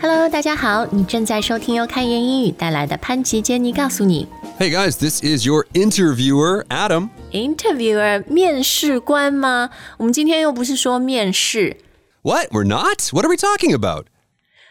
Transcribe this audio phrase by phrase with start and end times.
[0.00, 4.28] Hello，大家好，你正在收听由开言英语带来的潘吉杰尼告诉你
[4.58, 7.10] Hey guys, this is your interviewer, Adam.
[7.32, 9.70] Interviewer 面试官吗？
[9.98, 11.76] 我们今天又不是说面试。
[12.22, 12.48] What?
[12.50, 13.12] We're not?
[13.12, 14.06] What are we talking about?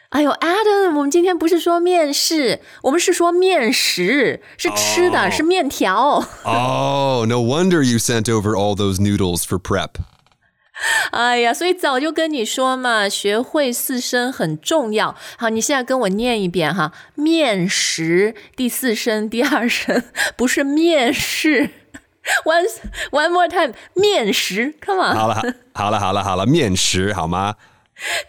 [0.09, 6.23] 哎呦，Adam，我们今天不是说面试，我们是说面食，是吃的是面条。
[6.43, 9.95] Oh, no wonder you sent over all those noodles for prep.
[11.12, 15.14] 哎呀，所以早就跟你说嘛，学会四声很重要。
[15.36, 20.02] 好，你现在跟我念一遍哈，面食第四声第二声
[20.36, 21.70] 不是面试。
[22.44, 22.66] One
[23.10, 25.16] one more time，面食，Come on。
[25.16, 25.42] 好了，
[25.72, 27.56] 好了，好了，好了，面食好吗？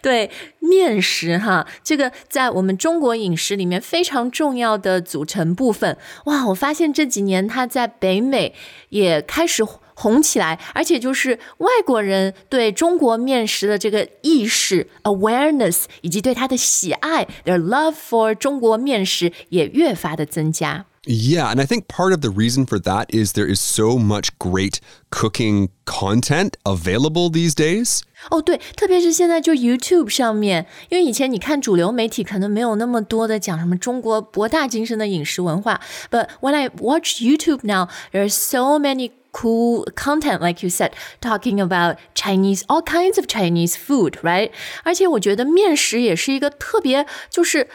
[0.02, 5.96] 对，面食哈，这个在我们中国饮食里面非常重要的组成部分。
[6.24, 8.54] 哇，我发现这几年它在北美
[8.88, 9.62] 也开始
[10.01, 20.85] 红起来，而且就是外国人对中国面食的这个意识 awareness 以及对它的喜爱，their love for 中国面食也越发的增加。
[21.09, 24.27] Yeah, and I think part of the reason for that is there is so much
[24.37, 28.01] great cooking content available these days.
[28.29, 35.79] 哦，对，特别是现在就 YouTube 上面，因为以前你看主流媒体可能没有那么多的讲什么中国博大精深的饮食文化，
[36.11, 41.59] but when I watch YouTube now, there are so many cool content, like you said, talking
[41.59, 44.51] about Chinese, all kinds of Chinese food, right?
[44.83, 47.67] 而且我觉得面食也是一个特别就是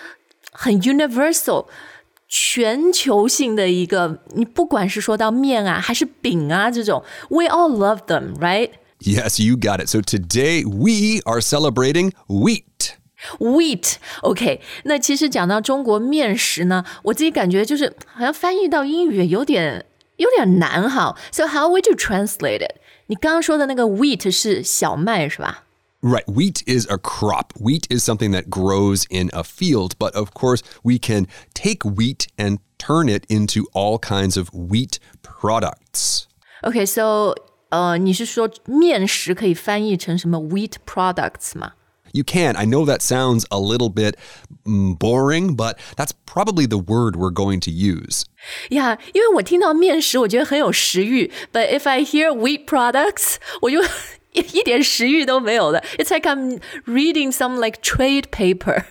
[0.53, 1.67] 很 universal。
[2.35, 8.71] 全球性的一个，你不管是说到面啊，还是饼啊这种，we all love them, right?
[9.01, 9.89] Yes, you got it.
[9.89, 12.95] So today we are celebrating wheat.
[13.39, 14.63] Wheat, OK。
[14.85, 19.85] 那其实讲到中国面食呢，我自己感觉就是好像翻译到英语有点
[20.17, 21.17] 有点难哈。
[21.31, 22.77] So how would you translate it？
[23.07, 25.65] 你刚刚说的那个 wheat 是小麦是吧？
[26.01, 26.25] Right.
[26.25, 27.53] Wheat is a crop.
[27.61, 29.93] Wheat is something that grows in a field.
[29.99, 34.97] But of course, we can take wheat and turn it into all kinds of wheat
[35.23, 36.25] products.
[36.63, 37.35] OK，so、
[37.69, 41.75] 呃，你是说面食可以翻译成什么 wheat products 吗？
[42.15, 42.57] You can.
[42.57, 44.17] I know that sounds a little bit
[44.67, 48.25] mm, boring, but that's probably the word we're going to use.
[48.69, 51.33] 呀因为我听到面食，我觉得很有食欲。
[51.53, 53.83] But if I hear wheat products，我就
[54.33, 55.83] 一一点食欲都没有了。
[55.97, 58.85] It's like I'm reading some like trade paper，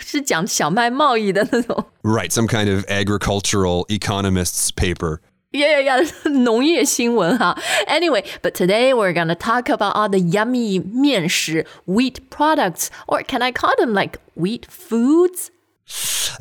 [0.00, 1.86] 是讲小麦贸易的那种。
[2.02, 2.30] Right.
[2.32, 5.20] Some kind of agricultural economist's paper.
[5.52, 6.28] Yeah, yeah, yeah.
[6.42, 7.56] 农业新闻哈。
[7.86, 13.52] Anyway, but today we're gonna talk about all the yummy 面食 wheat products, or can I
[13.52, 15.50] call them like wheat foods?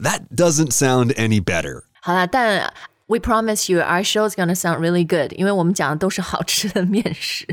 [0.01, 1.83] That doesn't sound any better.
[2.01, 2.73] 好啦，但
[3.05, 7.45] we promise you our show is gonna sound really good，因为我们讲的都是好吃的面食。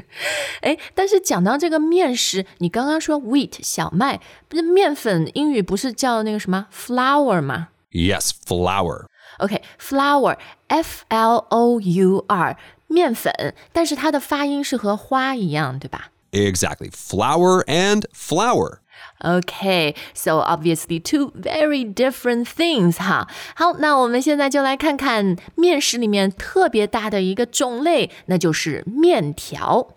[0.62, 9.04] 哎，但是讲到这个面食，你刚刚说 wheat 小麦，不是面粉，英语不是叫那个什么 flour 吗 Yes, flour.
[9.40, 10.38] Okay, flour,
[10.68, 12.57] F L O U r，
[12.88, 18.79] 面粉，但是它的发音是和花一样，对吧？Exactly, flour and flower.
[19.19, 23.28] Okay, so obviously two very different things 哈。
[23.56, 29.90] 好，那我们现在就来看看面食里面特别大的一个种类，那就是面条。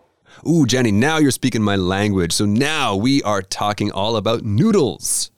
[0.45, 2.33] Ooh, Jenny, now you're speaking my language.
[2.33, 5.31] So now we are talking all about noodles.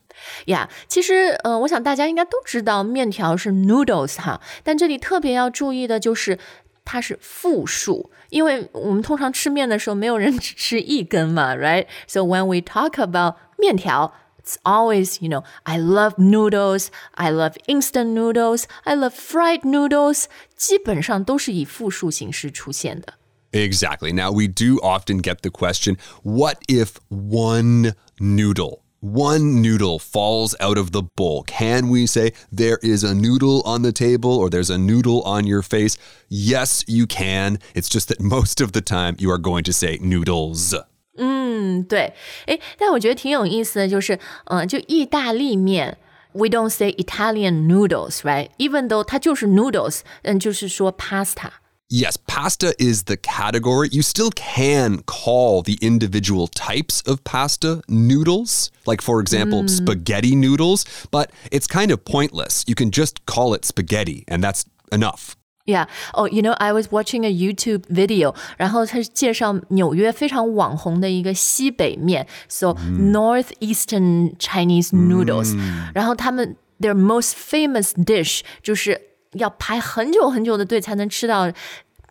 [0.45, 6.39] 呀其实呃，我想大家应该都知道面条是 noodles 哈，但这里特别要注意的就是
[6.83, 14.13] 它是复数，因为我们通常吃面的时候，没有人只吃一根嘛，right？So when we talk about 面条。
[14.47, 20.25] It's always, you know, I love noodles, I love instant noodles, I love fried noodles，
[20.56, 23.16] 基本上都是以复数形式出现的。
[23.53, 24.13] Exactly.
[24.13, 30.78] Now, we do often get the question what if one noodle, one noodle falls out
[30.78, 31.44] of the bowl?
[31.44, 35.45] Can we say there is a noodle on the table or there's a noodle on
[35.45, 35.95] your face?
[36.28, 37.59] Yes, you can.
[37.75, 40.73] It's just that most of the time you are going to say noodles.
[41.17, 42.13] 嗯，对，
[42.47, 45.97] 诶，但我觉得挺有意思的，就是，嗯、就意大利面，
[46.33, 51.51] we don't say Italian noodles，right？Even though 它就是 noodles，嗯，就是说 pasta。
[51.89, 53.89] Yes, pasta is the category.
[53.92, 60.83] You still can call the individual types of pasta noodles, like, for example, spaghetti noodles,
[61.12, 62.63] but it's kind of pointless.
[62.68, 65.36] You can just call it spaghetti, and that's enough.
[65.68, 65.86] Yeah.
[66.15, 75.56] Oh, you know, I was watching a YouTube video，然后它是介绍纽约非常网红的一个西北面，so northeastern Chinese noodles，、
[75.94, 79.00] 然后他们 their most famous dish 就是
[79.33, 81.51] 要排很久很久的队才能吃到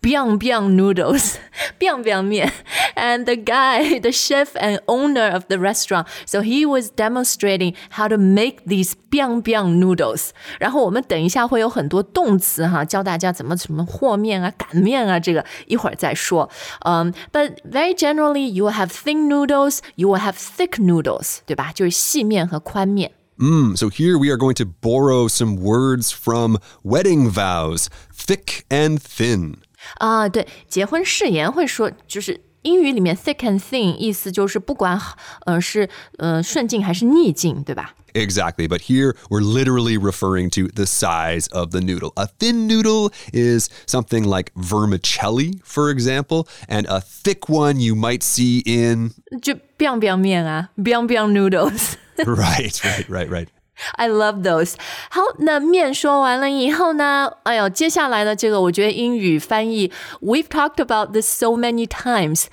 [0.02, 1.36] biang biang noodles,
[1.78, 2.52] biang biang 面
[2.94, 8.06] and the guy, the chef and owner of the restaurant, so he was demonstrating how
[8.06, 10.32] to make these biang biang noodles.
[10.60, 16.50] 然后我们等一下会有很多动词哈，教大家怎么什么和面啊、擀面啊，这个一会儿再说。
[16.81, 21.72] 嗯、um,，but very generally you will have thin noodles, you will have thick noodles，对吧？
[21.75, 23.12] 就是细面和宽面。
[23.38, 29.00] Mm, so here we are going to borrow some words from wedding vows thick and
[29.00, 29.56] thin.
[29.98, 34.98] 啊，对，结婚誓言会说，就是 英语里面 thick and thin 意思就是不管
[35.44, 35.88] 呃是
[36.19, 37.94] 呃顺境还是逆境，对吧？
[38.14, 42.12] Exactly, but here we're literally referring to the size of the noodle.
[42.14, 48.22] A thin noodle is something like vermicelli, for example, and a thick one you might
[48.22, 49.10] see in.
[49.42, 51.94] 就 biang biang 面啊，biang biang noodles。
[52.19, 53.48] right, right, right, right.
[53.96, 54.75] I love those。
[55.10, 57.32] 好，那面说完了以后呢？
[57.42, 59.90] 哎呦，接下来的这个，我觉得英语翻译，
[60.20, 62.44] We've talked about this so many times.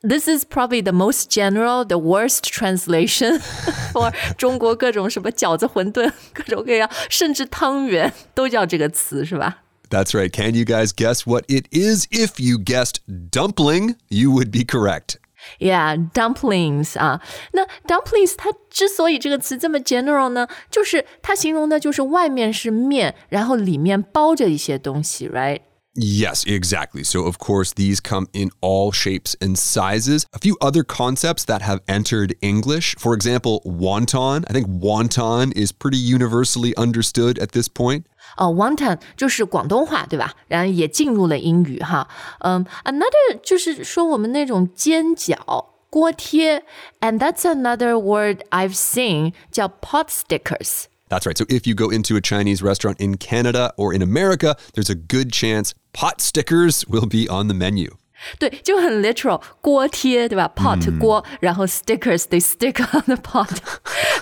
[0.00, 3.40] This is probably the most general, the worst translation
[3.92, 9.64] for 中国各种什么饺子、馄饨，各种各样，甚至汤圆都叫这个词，是吧？
[9.90, 10.30] That's right.
[10.30, 12.06] Can you guys guess what it is?
[12.12, 15.16] If you guessed dumpling, you would be correct.
[15.59, 25.61] Yeah, dumplings 啊，那 dumplings 它之所以这个词这么 general 呢，就是它形容的就是外面是面，然后里面包着一些东西，right？
[25.94, 27.02] Yes, exactly.
[27.02, 30.26] So, of course, these come in all shapes and sizes.
[30.32, 34.44] A few other concepts that have entered English, for example, wonton.
[34.48, 38.04] I think wonton is pretty universally understood at this point.
[38.36, 40.34] 哦、w o n t o n 就是广东话对吧？
[40.46, 42.06] 然后也进入了英语哈。
[42.40, 45.66] 嗯、a n o t h e r 就是说我们那种煎饺。
[45.90, 46.64] 锅贴，
[47.00, 50.84] and that's another word I've seen 叫 pot stickers。
[51.08, 51.38] That's right.
[51.38, 54.94] So, if you go into a Chinese restaurant in Canada or in America, there's a
[54.94, 57.92] good chance pot stickers will be on the menu.
[58.40, 60.50] 对，就很 literal，锅贴对吧？
[60.56, 63.48] pot 锅，然后 stickers they stick on the pot。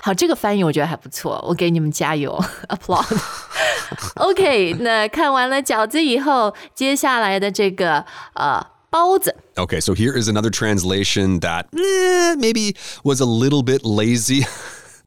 [0.02, 8.04] 好，这个翻译我觉得还不错，我给你们加油，applaud。OK，那看完了饺子以后，接下来的这个
[8.34, 9.34] 呃包子。
[9.54, 14.46] Okay, so here is another translation that eh, maybe was a little bit lazy.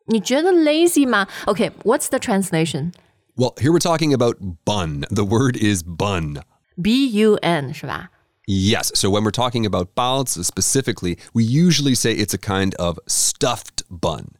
[0.07, 1.27] 你觉得 lazy 吗？
[1.45, 2.93] OK，what's、the translation？
[3.35, 5.05] Well, here we're talking about bun.
[5.11, 6.41] The word is bun.
[6.80, 7.72] B U N
[8.46, 8.92] Yes.
[8.94, 13.82] So when we're talking about baozi specifically, we usually say it's a kind of stuffed
[13.88, 14.34] bun.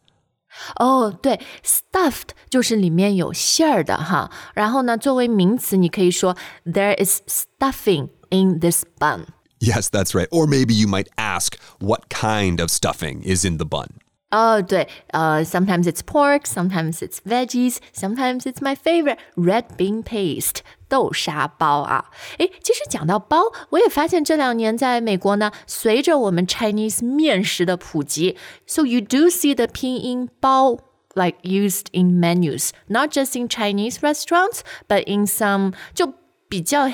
[0.79, 1.41] Oh, right.
[1.63, 4.31] Stuffed 就是里面有馅儿的哈。
[4.53, 9.25] 然后呢，作为名词，你可以说 there is stuffing in this bun.
[9.59, 10.27] Yes, that's right.
[10.29, 13.87] Or maybe you might ask what kind of stuffing is in the bun.
[14.34, 20.58] 哦，对，呃，sometimes it's pork, sometimes it's veggies, sometimes it's my favorite red bean paste
[20.88, 22.04] 豆沙包啊。
[22.38, 28.36] 诶，其实讲到包，我也发现这两年在美国呢，随着我们 Chinese 面食的普及，
[28.68, 30.78] so you do see the 拼音包
[31.14, 36.14] like used in menus, not just in Chinese restaurants, but in some 就
[36.47, 36.89] 比较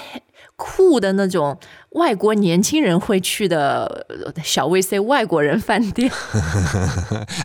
[0.55, 1.57] 酷的那种
[1.91, 6.11] 外国年轻人会去的呃小 V C 外国人饭店。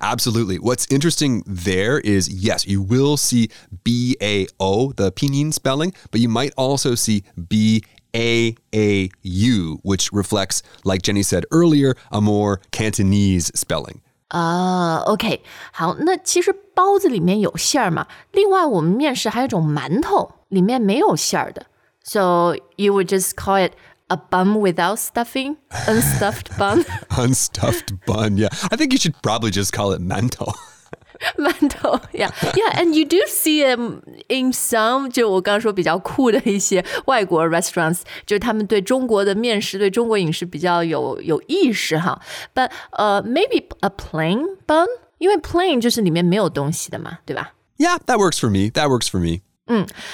[0.01, 0.59] Absolutely.
[0.59, 3.51] What's interesting there is yes, you will see
[3.83, 7.83] B A O, the pinyin spelling, but you might also see B
[8.15, 14.01] A A U, which reflects, like Jenny said earlier, a more Cantonese spelling.
[14.29, 18.09] 啊、o k 好，那其实包子里面有馅儿嘛。
[18.33, 21.67] 另外，我们面食还有一种馒头，里面没有馅儿的。
[22.06, 23.76] So you would just call it
[24.10, 25.58] a bun without stuffing,
[25.88, 26.84] unstuffed bun.
[27.12, 28.38] Unstuffed bun.
[28.38, 28.50] Yeah.
[28.72, 30.54] I think you should probably just call it mantou.
[31.38, 42.20] 馒头，yeah, yeah, and you do see them in some 就我刚刚说比较酷的一些外国 restaurants，就是他们对中国的面食、对中国饮食比较有有意识哈。
[42.56, 44.88] But 呃、maybe a plain bun，
[45.20, 47.54] 因为 plain 就是里面没有东西的嘛，对吧？
[47.78, 48.72] yeah, that works for me.
[48.72, 49.42] That works for me.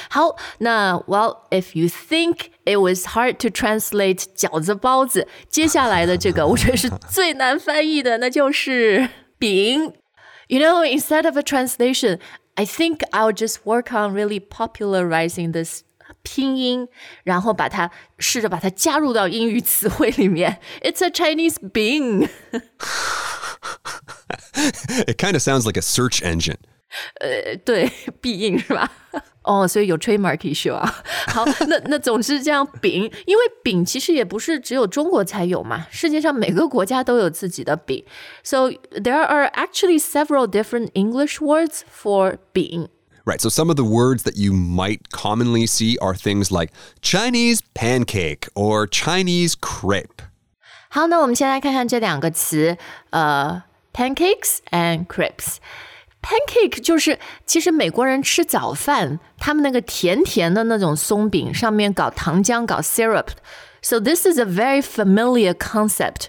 [0.10, 9.10] 好，那 Well, if you think it was hard to translate 饺子包子，接下来的这个我觉得是最难翻译的，那就是
[9.40, 9.94] 饼。
[10.48, 12.20] You know, instead of a translation,
[12.56, 15.82] I think I'll just work on really popularizing this
[16.24, 16.88] 拼音，
[17.24, 20.60] 然后把它试着把它加入到英语词汇里面。
[20.82, 22.30] It's a Chinese bing。
[25.08, 26.58] It kind of sounds like a search engine.
[27.66, 28.90] 对，必应是吧？
[29.44, 31.04] 哦，所以有 trademark issue 啊。
[31.28, 38.04] 好，那那总之这样饼，因为饼其实也不是只有中国才有嘛，世界上每个国家都有自己的饼。
[38.44, 42.90] So there are actually several different English words for 饼。
[43.26, 43.42] Right.
[43.42, 46.72] So some of the words that you might commonly see are things like
[47.02, 50.24] Chinese pancake or Chinese crepe.
[50.90, 52.78] 好，那我们先来看看这两个词，
[53.10, 55.58] 呃，pancakes and crepes。
[56.22, 66.28] pancake 就是其实美国人吃早饭，他们那个甜甜的那种松饼上面搞糖浆、搞 syrup。So this is a very familiar concept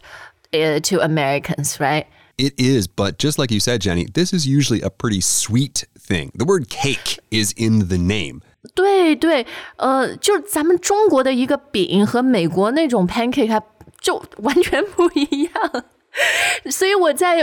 [0.52, 2.06] uh, to Americans, right?
[2.36, 6.30] It is, but just like you said, Jenny, this is usually a pretty sweet thing.
[6.36, 8.42] The word cake is in the name.
[8.74, 9.44] 对对，
[9.76, 13.60] 呃，就咱们中国的一个饼和美国那种 pancake 还
[14.00, 15.84] 就完全不一样，
[16.70, 17.40] 所以我在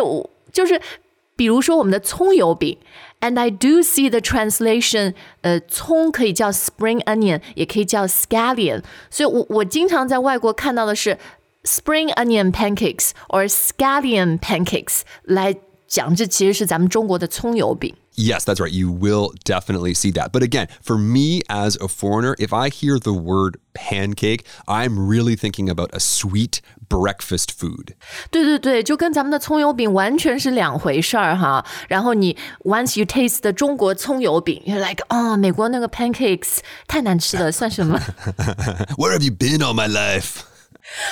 [0.53, 0.79] 就是
[1.40, 2.76] 比如说我们的葱油饼
[3.22, 11.16] ，and I do see the translation，呃，葱可以叫 spring onion，也可以叫 scallion，所以我我经常在外国看到的是
[11.64, 15.56] spring onion pancakes or scallion pancakes 来
[15.86, 17.94] 讲，这其实是咱们中国的葱油饼。
[18.17, 18.71] Yes, that's right.
[18.71, 20.31] You will definitely see that.
[20.31, 25.35] But again, for me as a foreigner, if I hear the word pancake, I'm really
[25.35, 27.95] thinking about a sweet breakfast food.
[28.31, 31.65] 对对对，就跟咱们的葱油饼完全是两回事儿哈。
[31.89, 37.99] 然后你 once you taste 的中国葱油饼，you're like 啊、哦，美国那个 pancakes 太难吃了，算什么？
[38.97, 40.43] Where have you been all my life?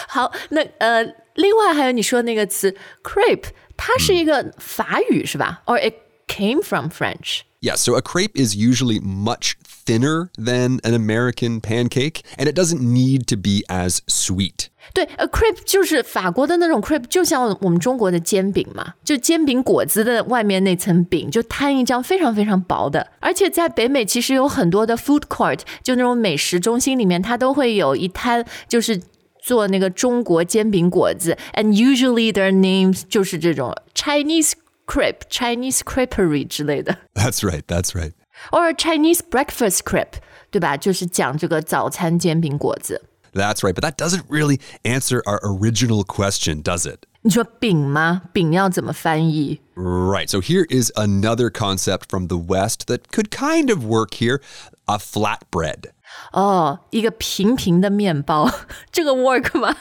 [0.07, 2.73] 好，那呃，另外还有你说那个词
[3.03, 5.63] crepe，它是一个法语、是吧？
[5.65, 5.95] Or it
[6.27, 7.41] came from French。
[7.61, 12.81] Yeah, so a crepe is usually much thinner than an American pancake, and it doesn't
[12.81, 14.67] need to be as sweet.
[14.93, 23.11] 对，a crepe 就是法国的那种 crepe，就像我们中国的煎饼嘛，就煎饼果子的外面那层饼，就摊一张非常非常薄的。
[23.21, 29.01] 而且在北美其实有很多的 food court，就那种美食中心里面，它都会有一摊，就是
[29.41, 34.51] 做那个中国煎饼果子，and usually their names 就是这种 Chinese
[34.87, 36.97] crepe、Chinese creperie 之类的。
[37.13, 38.13] That's right, that's right.
[38.51, 40.19] or Chinese breakfast crepe，
[40.51, 40.75] 对吧？
[40.77, 43.03] 就是讲这个早餐煎饼果子。
[43.33, 46.99] That's right, but that doesn't really answer our original question, does it?
[47.21, 48.23] 你说饼吗？
[48.31, 49.59] 饼要怎么翻译？
[49.75, 54.41] Right, so here is another concept from the West that could kind of work here
[54.85, 55.91] a flatbread.
[56.33, 58.51] 哦，一个平平的面包，
[58.91, 59.77] 这个 work 吗？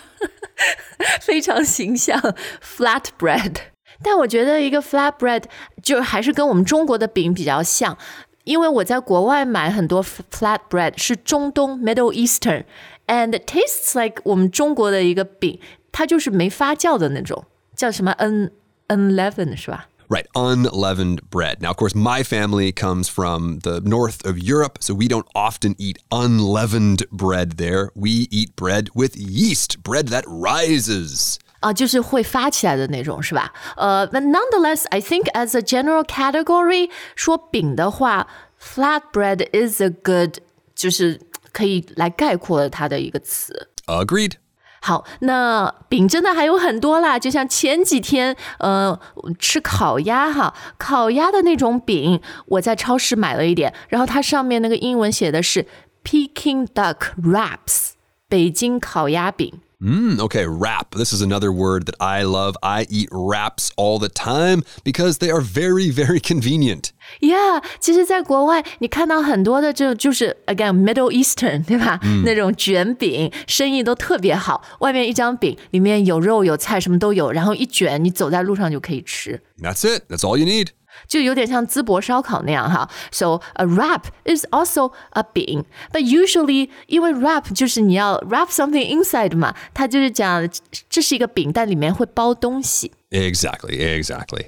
[1.20, 2.18] 非常形象，
[2.62, 3.56] flatbread。
[4.02, 5.44] 但我觉得一个 flatbread
[5.82, 7.96] 就还是跟我们中国的饼比较像，
[8.44, 15.60] 因为我在国外买很多 flatbread 是中东 Middle Eastern，and it tastes like 我们中国的一个饼，
[15.92, 17.44] 它就是没发酵的那种，
[17.76, 18.50] 叫什么 un
[18.88, 19.88] unleavened 是吧？
[20.08, 21.62] Right, unleavened bread.
[21.62, 25.74] Now, of course, my family comes from the north of Europe, so we don't often
[25.78, 27.88] eat unleavened bread there.
[27.94, 31.38] We eat bread with yeast, bread that rises.
[31.59, 33.51] 啊，就是会发起来的那种，是吧？
[33.75, 38.27] 呃，but nonetheless, I think as a general category，说饼的话
[38.61, 40.37] ，flatbread is a good，
[40.75, 41.19] 就是
[41.51, 43.69] 可以来概括它的一个词。
[43.87, 44.33] Agreed.
[44.79, 48.97] 好，那饼真的还有很多啦，就像前几天，呃，
[49.39, 55.65] 吃烤鸭哈，烤鸭的那种饼，我在超市买了一点，然后它上面那个英文写的是
[56.05, 57.93] Peking duck wraps，
[58.29, 59.59] 北京烤鸭饼。
[59.80, 60.94] Mm, okay, wrap.
[60.94, 62.54] This is another word that I love.
[62.62, 66.90] I eat wraps all the time because they are very, very convenient.
[67.20, 71.98] Yeah，其实，在国外你看到很多的这就是 again Middle Eastern 对吧？
[72.24, 79.42] 那种卷饼生意都特别好，外面一张饼里面有肉有菜什么都有，然后一卷你走在路上就可以吃。
[79.60, 80.04] That's it.
[80.08, 80.68] That's all you need.
[81.08, 82.88] 就有点像淄博烧烤那样哈。
[83.10, 90.48] So a wrap is also a 饼，but usually 因为 wrap 就是你要 wrap something inside 嘛，它就是讲
[90.88, 92.92] 这是一个饼，但里面会包东西。
[93.10, 94.44] Exactly, exactly.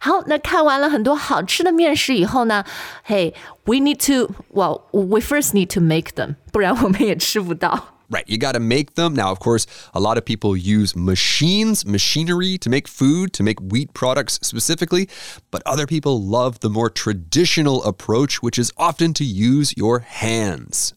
[0.00, 2.64] 好，那看完了很多好吃的面食以后呢，
[3.06, 3.34] Hey,
[3.64, 7.98] we need to, well, we first need to make them，不然我们也吃不到。
[8.10, 9.14] Right, you got to make them.
[9.14, 13.58] Now, of course, a lot of people use machines, machinery to make food, to make
[13.60, 15.08] wheat products specifically,
[15.50, 20.94] but other people love the more traditional approach, which is often to use your hands.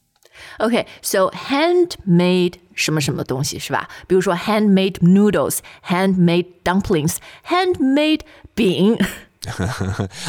[0.59, 3.89] Okay, so handmade 什么什么东西是吧？
[4.07, 8.21] 比如说 handmade noodles, handmade dumplings, handmade
[8.53, 8.97] 饼。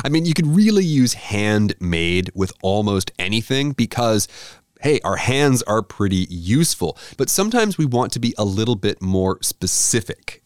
[0.02, 4.26] I mean, you could really use handmade with almost anything because,
[4.84, 9.00] hey, our hands are pretty useful, but sometimes we want to be a little bit
[9.00, 10.42] more specific.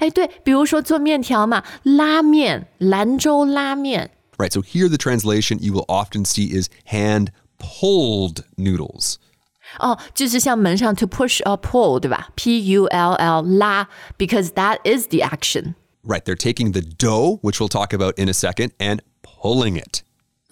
[0.00, 4.10] 哎，对，比如说做面条嘛，拉面，兰州拉面。
[4.36, 7.28] Right, so here the translation you will often see is hand
[7.58, 9.16] pulled noodles.
[9.80, 12.28] 哦，就是像门上 to push or pull，对吧？
[12.36, 15.74] P U L L 拉，because that is the action。
[16.04, 20.02] Right, they're taking the dough, which we'll talk about in a second, and pulling it.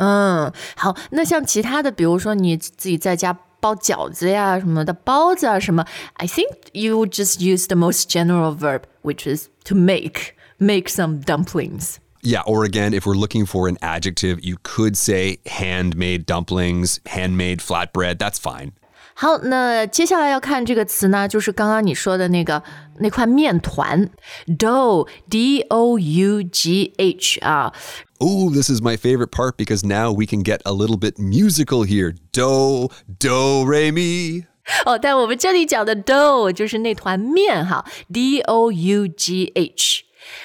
[0.00, 11.22] 嗯，好，那像其他的，比如说你自己在家包饺子呀什么的，包子啊什么，I think you just use the most general verb, which is to make, make some
[11.22, 11.96] dumplings.
[12.22, 17.60] Yeah, or again, if we're looking for an adjective, you could say handmade dumplings, handmade
[17.60, 18.18] flatbread.
[18.18, 18.72] That's fine.
[19.14, 22.62] 好，那接下来要看这个词呢，就是刚刚你说的那个
[22.98, 24.10] 那块面团，
[24.58, 27.72] dough，d o u g h 啊。
[28.20, 31.84] Oh, this is my favorite part because now we can get a little bit musical
[31.84, 32.14] here.
[32.32, 32.88] Do,
[33.18, 34.44] do, re, mi.
[34.84, 40.02] 哦，但我们这里讲的 dough 就是那团面哈，d o u g h。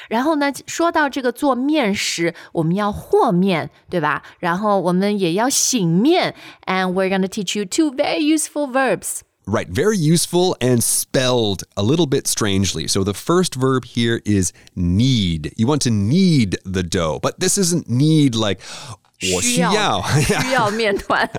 [0.10, 4.22] 然后呢，说到这个做面食，我们要和面，对吧？
[4.40, 6.36] 然后我们也要醒面，
[6.68, 9.22] and we're going to teach you two very useful verbs.
[9.49, 12.89] Right, very useful and spelled a little bit strangely.
[12.89, 15.53] So the first verb here is knead.
[15.57, 18.61] You want to knead the dough, but this isn't need like,
[18.91, 18.97] oh,
[19.35, 21.31] 我需要需要面团。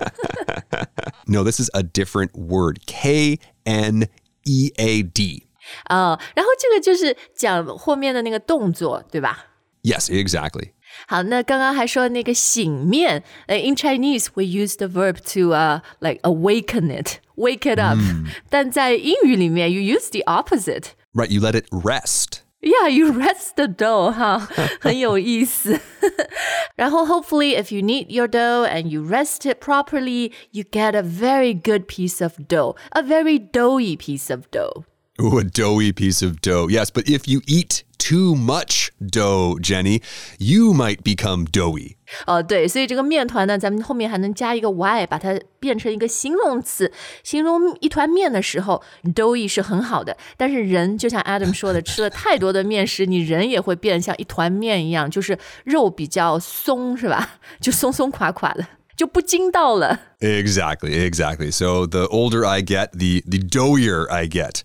[1.26, 2.80] no, this is a different word.
[2.86, 4.08] K N
[4.46, 5.44] E A D.
[5.90, 9.44] Uh, 呃，然后这个就是讲后面的那个动作，对吧
[9.82, 10.72] ？Yes, exactly.
[11.07, 19.81] 好，那刚刚还说那个醒面，呃，in Chinese we use the verb to uh like awaken it, wake it up，、嗯、但在英语里面 you
[19.81, 20.91] use the opposite.
[21.13, 22.41] Right, you let it rest.
[22.61, 24.47] Yeah, you rest the dough, 哈，
[24.79, 25.81] 很有意思。
[26.77, 31.53] 然后 hopefully if you knead your dough and you rest it properly, you get a very
[31.53, 34.85] good piece of dough, a very doughy piece of dough.
[35.20, 36.68] Ooh, a doughy piece of dough.
[36.68, 40.00] Yes, but if you eat too much dough, Jenny,
[40.38, 41.96] you might become doughy.
[42.26, 46.92] 哦，对，所以这个面团呢，咱们后面还能加一个 y，把它变成一个形容词，
[47.24, 48.80] 形容一团面的时候
[49.12, 50.16] ，doughy 是很好的。
[50.36, 57.40] 但是人就像 Adam 说的，吃了太多的面食，你人也会变像一团面一样，就是肉比较松，是吧？
[57.60, 58.64] 就松松垮垮的。
[58.97, 59.99] 就不筋道了。
[60.19, 61.51] Exactly, exactly.
[61.51, 64.61] So the older I get, the the doughier I get.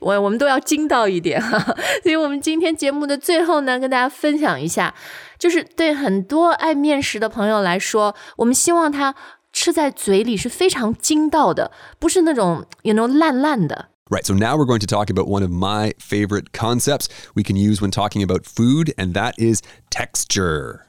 [0.00, 1.76] 我我们都要筋道一点哈。
[2.02, 4.94] 所以我们今天节目的最后呢，跟大家分享一下，
[5.38, 9.14] 就是对很多爱面食的朋友来说，我们希望它
[9.52, 13.88] 吃在嘴里是非常筋道的，不是那种 you know 烂烂的。
[14.08, 17.80] Right, so now we're going to talk about one of my favorite concepts we can use
[17.80, 20.82] when talking about food, and that is texture.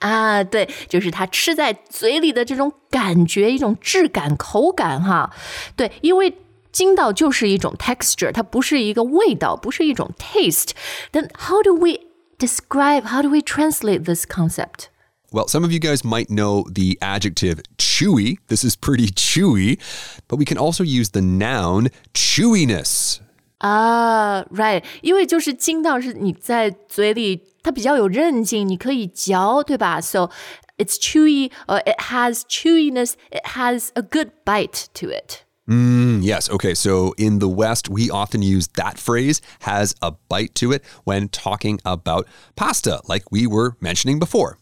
[0.00, 5.30] 啊，对，就是它吃在嘴里的这种感觉，一种质感、口感，哈，
[5.74, 6.36] 对，因为
[6.70, 12.00] 筋道就是一种 texture，它不是一个味道，不是一种 taste。Then how do we
[12.38, 13.06] describe?
[13.06, 14.88] How do we translate this concept?
[15.32, 18.36] Well, some of you guys might know the adjective chewy.
[18.48, 19.78] This is pretty chewy,
[20.28, 23.20] but we can also use the noun chewiness.
[23.58, 30.00] 啊，right，因为就是筋道是你在嘴里， 它比较有韧劲，你可以嚼，对吧？
[30.00, 30.30] So
[30.76, 35.44] it's chewy, or it has chewiness, it has a good bite to it.
[35.66, 36.48] Mm, yes.
[36.48, 36.74] Okay.
[36.74, 41.28] So in the West, we often use that phrase has a bite to it when
[41.28, 44.58] talking about pasta, like we were mentioning before.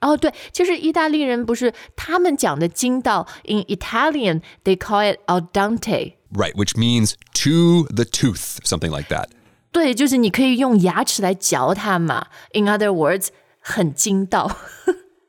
[0.00, 9.26] 哦，对，就是意大利人不是他们讲的筋道，in Italian they call it al dente。Right, which means to the tooth, something like that.
[9.71, 12.27] 对，就是你可以用牙齿来嚼它嘛。
[12.53, 13.27] In other words，
[13.59, 14.57] 很筋道。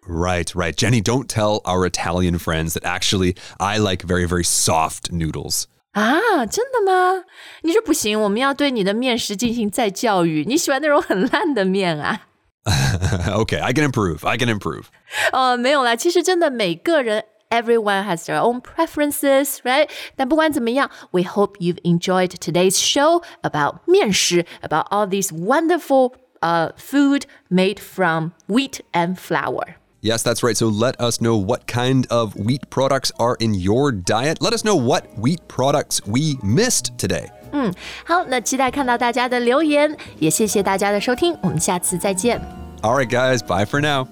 [0.09, 0.74] Right, right.
[0.74, 5.64] Jenny, don't tell our Italian friends that actually I like very, very soft noodles.
[5.92, 7.24] 啊，真的吗？
[7.62, 10.44] 你说不行，我们要对你的面食进行再教育。
[10.46, 12.22] 你喜欢那种很烂的面啊
[12.64, 14.27] ？okay, I can improve.
[14.27, 14.85] I can improve.
[15.33, 19.88] 哦，没有啦，其实真的每个人 Everyone has their own preferences, right?
[20.15, 27.25] 但不管怎么样, we hope you've enjoyed today's show about 面食, about all these wonderful uh, food
[27.49, 29.75] made from wheat and flour.
[30.01, 30.57] Yes, that's right.
[30.57, 34.41] So let us know what kind of wheat products are in your diet.
[34.41, 37.29] Let us know what wheat products we missed today.
[37.51, 37.71] 嗯，
[38.03, 42.41] 好，那期待看到大家的留言，也谢谢大家的收听，我们下次再见。
[42.81, 44.07] All right, guys, bye for now.